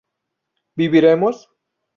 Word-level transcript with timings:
¿viviremos? 0.79 1.37